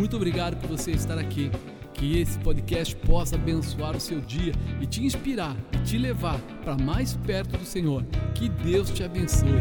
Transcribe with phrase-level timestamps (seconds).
[0.00, 1.50] Muito obrigado por você estar aqui.
[1.92, 6.74] Que esse podcast possa abençoar o seu dia e te inspirar e te levar para
[6.74, 8.02] mais perto do Senhor.
[8.34, 9.60] Que Deus te abençoe.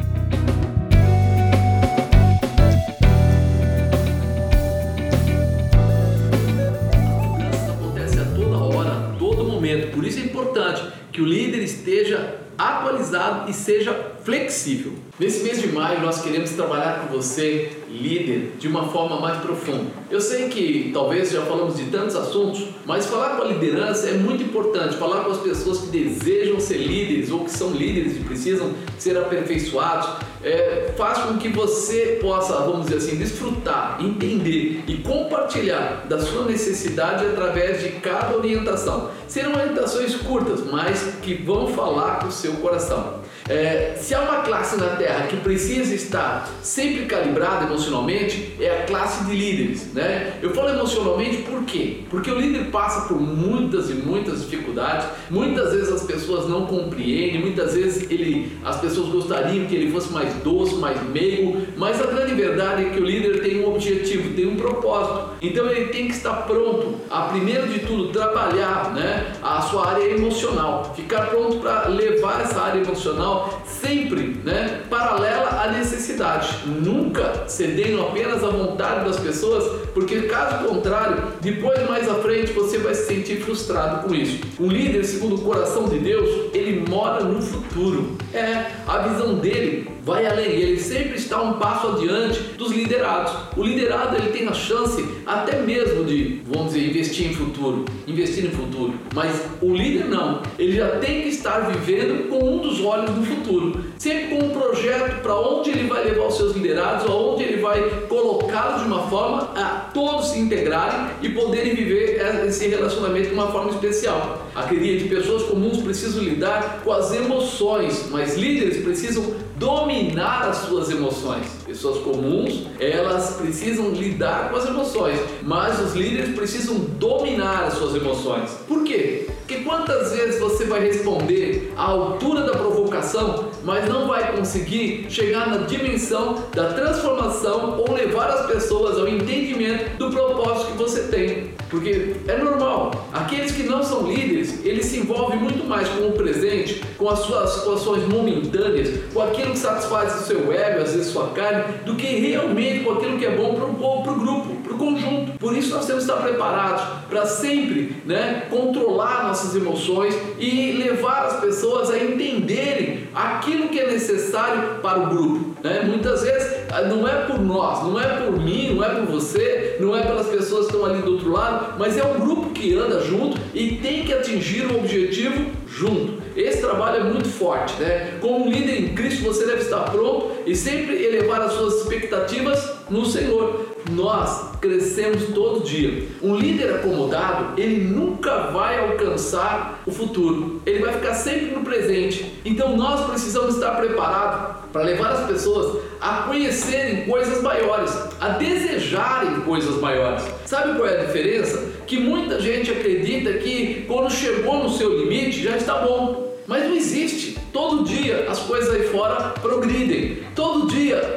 [7.69, 9.91] acontece a toda hora, a todo momento.
[9.93, 13.91] Por isso é importante que o líder esteja atualizado e seja
[14.23, 14.93] flexível.
[15.19, 19.85] Nesse mês de maio, nós queremos trabalhar com você, líder, de uma forma mais profunda.
[20.09, 24.13] Eu sei que talvez já falamos de tantos assuntos, mas falar com a liderança é
[24.13, 24.97] muito importante.
[24.97, 29.17] Falar com as pessoas que desejam ser líderes ou que são líderes e precisam ser
[29.17, 30.09] aperfeiçoados
[30.43, 36.45] é, faz com que você possa, vamos dizer assim, desfrutar, entender e compartilhar da sua
[36.45, 39.11] necessidade através de cada orientação.
[39.27, 43.19] Serão orientações curtas, mas que vão falar com o seu coração.
[43.47, 48.85] É, se há uma classe na Terra que precisa estar sempre calibrada emocionalmente, é a
[48.87, 49.93] classe de líderes.
[49.93, 50.33] Né?
[50.41, 51.99] Eu falo emocionalmente por quê?
[52.09, 57.39] Porque o líder passa por muitas e muitas dificuldades, muitas vezes as pessoas não compreendem,
[57.39, 62.07] muitas vezes ele, as pessoas gostariam que ele fosse mais doce, mais meigo, mas a
[62.07, 65.35] grande verdade é que o líder tem um objetivo, tem um propósito.
[65.39, 70.03] Então ele tem que estar pronto a, primeiro de tudo, trabalhar né, a sua área
[70.03, 78.01] emocional, ficar pronto para levar essa área emocional sempre né, paralela à necessidade, nunca cedendo
[78.01, 83.07] apenas à vontade das pessoas, porque caso contrário, depois mais à frente você vai se
[83.07, 84.39] sentir frustrado com isso.
[84.59, 88.17] Um líder, segundo o coração de Deus, ele mora no futuro.
[88.33, 93.31] É, a visão dele vai além, ele sempre está um passo adiante dos liderados.
[93.55, 98.45] O liderado ele tem a chance até mesmo de, vamos dizer, investir em futuro, investir
[98.45, 98.93] em futuro.
[99.13, 103.23] Mas o líder não, ele já tem que estar vivendo com um dos olhos do
[103.23, 107.61] futuro, sempre com um projeto para onde ele vai levar os seus liderados, aonde ele
[107.61, 113.33] vai colocá-los de uma forma a todos se integrarem e poderem viver esse relacionamento de
[113.33, 114.47] uma forma especial.
[114.55, 119.23] Acredite, pessoas comuns precisam lidar com as emoções, mas líderes precisam
[119.59, 121.45] dominar as suas emoções.
[121.65, 127.93] Pessoas comuns, elas precisam lidar com as emoções, mas os líderes precisam dominar as suas
[127.93, 128.49] emoções.
[128.67, 129.27] Por quê?
[129.39, 135.49] Porque quantas vezes você vai responder à altura da provocação, mas não vai conseguir chegar
[135.49, 141.51] na dimensão da transformação ou levar as pessoas ao entendimento do propósito que você tem.
[141.69, 146.11] Porque é normal, aqueles que não são líderes, eles se envolvem muito mais com o
[146.13, 151.11] presente, com as suas situações momentâneas, com aquilo que satisfaz o seu ego, às vezes
[151.11, 153.65] sua carne, do que realmente com aquilo que é bom para
[154.13, 155.33] o grupo, para o conjunto.
[155.37, 161.25] Por isso nós temos que estar preparados para sempre né, controlar nossas emoções e levar
[161.25, 165.55] as pessoas a entenderem aquilo que é necessário para o grupo.
[165.63, 165.83] Né?
[165.85, 169.95] Muitas vezes não é por nós, não é por mim, não é por você, não
[169.95, 173.01] é pelas pessoas que estão ali do outro lado, mas é um grupo que anda
[173.01, 176.19] junto e tem que atingir um objetivo junto.
[176.35, 178.17] Esse trabalho é muito forte, né?
[178.21, 183.05] Como líder em Cristo, você deve estar pronto e sempre elevar as suas expectativas no
[183.05, 183.65] Senhor.
[183.91, 186.07] Nós crescemos todo dia.
[186.21, 190.61] Um líder acomodado, ele nunca vai alcançar o futuro.
[190.65, 192.39] Ele vai ficar sempre no presente.
[192.43, 199.41] Então nós precisamos estar preparados para levar as pessoas a conhecerem coisas maiores, a desejarem
[199.41, 200.23] coisas maiores.
[200.45, 201.71] Sabe qual é a diferença?
[201.87, 206.29] Que muita gente acredita que quando chegou no seu limite já está bom.
[206.45, 207.37] Mas não existe.
[207.53, 210.23] Todo dia as coisas aí fora progridem.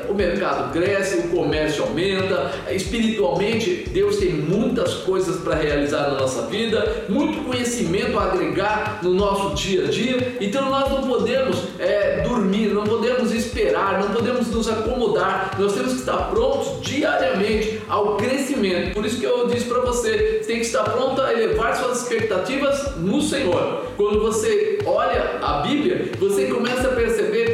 [0.09, 2.53] O mercado cresce, o comércio aumenta.
[2.71, 9.15] Espiritualmente, Deus tem muitas coisas para realizar na nossa vida, muito conhecimento a agregar no
[9.15, 10.37] nosso dia a dia.
[10.41, 15.57] Então nós não podemos é, dormir, não podemos esperar, não podemos nos acomodar.
[15.59, 18.95] Nós temos que estar prontos diariamente ao crescimento.
[18.95, 22.03] Por isso que eu disse para você, você tem que estar pronto a elevar suas
[22.03, 23.85] expectativas no Senhor.
[23.97, 27.52] Quando você olha a Bíblia, você começa a perceber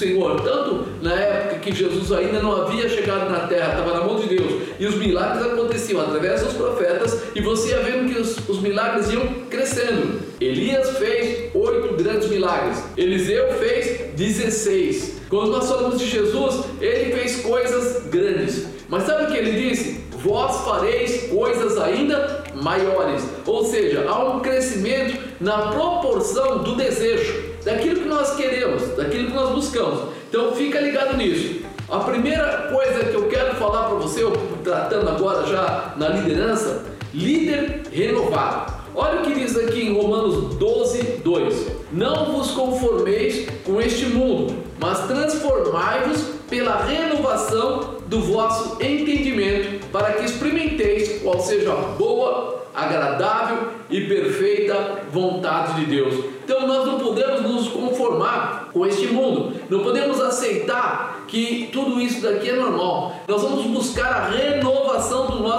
[0.00, 4.18] Senhor, tanto na época que Jesus ainda não havia chegado na terra, estava na mão
[4.18, 8.48] de Deus, e os milagres aconteciam através dos profetas, e você ia vendo que os,
[8.48, 10.22] os milagres iam crescendo.
[10.40, 15.20] Elias fez oito grandes milagres, Eliseu fez 16.
[15.28, 18.68] Quando nós falamos de Jesus, ele fez coisas grandes.
[18.88, 20.00] Mas sabe o que ele disse?
[20.12, 23.22] Vós fareis coisas ainda maiores.
[23.46, 29.34] Ou seja, há um crescimento na proporção do desejo, daquilo que nós queremos, daquilo que
[29.34, 30.14] nós buscamos.
[30.28, 31.60] Então fica ligado nisso.
[31.88, 36.84] A primeira coisa que eu quero falar para você, eu tratando agora já na liderança,
[37.12, 38.80] líder renovado.
[38.94, 44.54] Olha o que diz aqui em Romanos 12, 2: Não vos conformeis com este mundo,
[44.78, 54.00] mas transformai-vos pela renovação do vosso entendimento, para que experimenteis seja a boa, agradável e
[54.02, 56.24] perfeita vontade de Deus.
[56.44, 62.22] Então nós não podemos nos conformar com este mundo, não podemos aceitar que tudo isso
[62.22, 63.14] daqui é normal.
[63.28, 65.49] Nós vamos buscar a renovação do nosso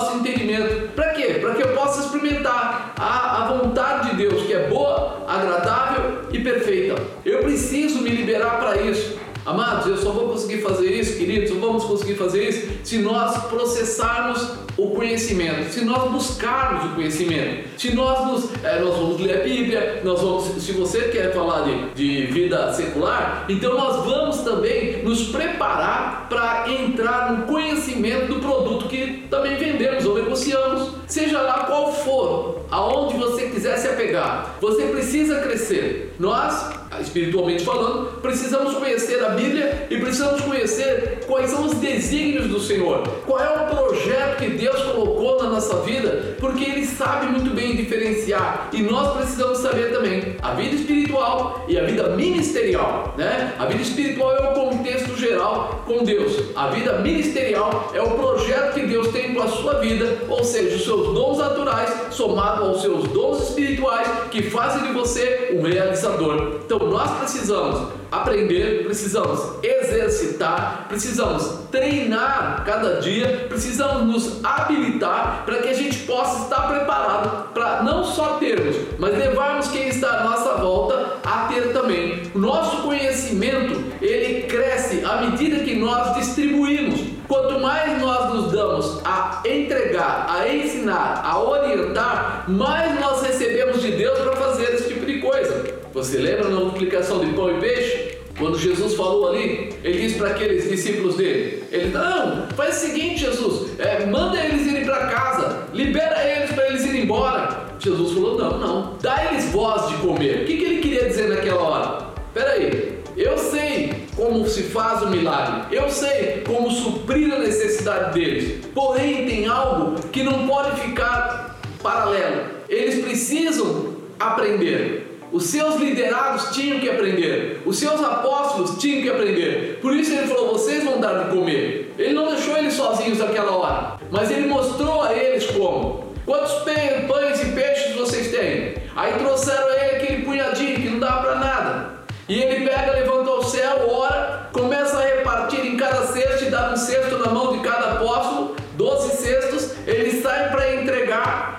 [10.52, 12.70] conseguir fazer isso, queridos, vamos conseguir fazer isso?
[12.84, 18.96] Se nós processarmos o conhecimento, se nós buscarmos o conhecimento, se nós nos, é, nós
[18.96, 23.76] vamos ler a Bíblia, nós vamos, se você quer falar de, de vida secular, então
[23.76, 30.16] nós vamos também nos preparar para entrar no conhecimento do produto que também vendemos ou
[30.16, 36.16] negociamos, seja lá qual for, aonde você quiser se apegar, você precisa crescer.
[36.20, 42.60] Nós espiritualmente falando, precisamos conhecer a Bíblia e precisamos conhecer quais são os desígnios do
[42.60, 45.21] Senhor, qual é o projeto que Deus colocou
[45.52, 50.76] nossa vida, porque Ele sabe muito bem diferenciar e nós precisamos saber também a vida
[50.76, 53.54] espiritual e a vida ministerial, né?
[53.60, 58.74] A vida espiritual é o contexto geral com Deus, a vida ministerial é o projeto
[58.74, 62.82] que Deus tem com a sua vida, ou seja, os seus dons naturais somado aos
[62.82, 66.60] seus dons espirituais que fazem de você um realizador.
[66.66, 75.70] Então nós precisamos aprender, precisamos exercitar, precisamos treinar cada dia, precisamos nos habilitar para que
[75.70, 80.56] a gente possa estar preparado para não só termos, mas levarmos quem está à nossa
[80.56, 82.24] volta a ter também.
[82.34, 87.02] O nosso conhecimento, ele cresce à medida que nós distribuímos.
[87.28, 93.92] Quanto mais nós nos damos a entregar, a ensinar, a orientar, mais nós recebemos de
[93.92, 95.64] Deus para fazer esse tipo de coisa.
[95.94, 98.11] Você lembra na multiplicação de pão e peixe?
[98.42, 103.20] Quando Jesus falou ali, ele disse para aqueles discípulos dele: Ele não, faz o seguinte,
[103.20, 107.68] Jesus, é, manda eles irem para casa, libera eles para eles irem embora.
[107.78, 110.42] Jesus falou: Não, não, dá eles voz de comer.
[110.42, 112.08] O que, que ele queria dizer naquela hora?
[112.34, 118.66] Peraí, eu sei como se faz o milagre, eu sei como suprir a necessidade deles,
[118.74, 122.42] porém tem algo que não pode ficar paralelo.
[122.68, 125.11] Eles precisam aprender.
[125.32, 129.80] Os seus liderados tinham que aprender, os seus apóstolos tinham que aprender.
[129.82, 131.94] Por isso ele falou: vocês vão dar de comer.
[131.98, 136.12] Ele não deixou eles sozinhos naquela hora, mas ele mostrou a eles como.
[136.26, 138.76] Quantos pães e peixes vocês têm?
[138.96, 142.02] Aí trouxeram a ele aquele punhadinho que não dá para nada.
[142.28, 143.21] E ele pega, levanta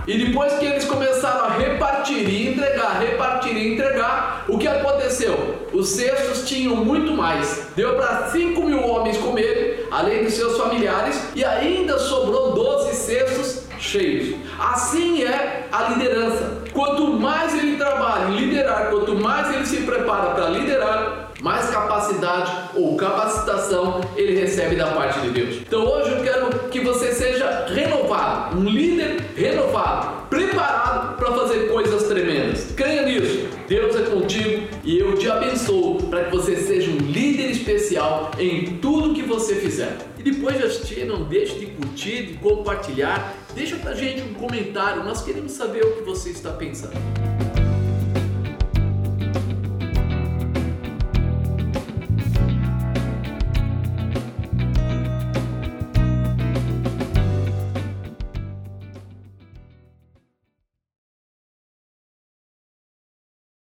[0.07, 5.69] E depois que eles começaram a repartir e entregar, repartir e entregar, o que aconteceu?
[5.73, 7.69] Os cestos tinham muito mais.
[7.77, 13.63] Deu para 5 mil homens comerem, além dos seus familiares, e ainda sobrou 12 cestos
[13.79, 14.37] cheios.
[14.59, 16.63] Assim é a liderança.
[16.73, 22.53] Quanto mais ele trabalha em liderar, quanto mais ele se prepara para liderar, mais capacidade
[22.75, 25.57] ou capacitação ele recebe da parte de Deus.
[25.57, 32.05] Então hoje eu quero que você seja renovado, um líder renovado, preparado para fazer coisas
[32.05, 32.73] tremendas.
[32.77, 33.49] Creia nisso.
[33.69, 38.79] Deus é contigo e eu te abençoo para que você seja um líder especial em
[38.79, 39.97] tudo que você fizer.
[40.19, 43.35] E depois de assistir, não deixe de curtir, de compartilhar.
[43.55, 47.52] Deixa pra gente um comentário, nós queremos saber o que você está pensando.